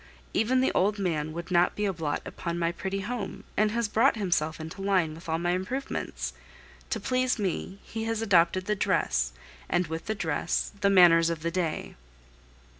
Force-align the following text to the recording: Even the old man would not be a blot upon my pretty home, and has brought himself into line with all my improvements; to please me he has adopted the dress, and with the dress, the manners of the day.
Even 0.33 0.61
the 0.61 0.71
old 0.71 0.97
man 0.97 1.31
would 1.31 1.51
not 1.51 1.75
be 1.75 1.85
a 1.85 1.93
blot 1.93 2.23
upon 2.25 2.57
my 2.57 2.71
pretty 2.71 3.01
home, 3.01 3.43
and 3.55 3.69
has 3.69 3.87
brought 3.87 4.15
himself 4.15 4.59
into 4.59 4.81
line 4.81 5.13
with 5.13 5.29
all 5.29 5.37
my 5.37 5.51
improvements; 5.51 6.33
to 6.89 6.99
please 6.99 7.37
me 7.37 7.77
he 7.83 8.05
has 8.05 8.19
adopted 8.19 8.65
the 8.65 8.73
dress, 8.75 9.31
and 9.69 9.85
with 9.85 10.07
the 10.07 10.15
dress, 10.15 10.71
the 10.81 10.89
manners 10.89 11.29
of 11.29 11.41
the 11.43 11.51
day. 11.51 11.93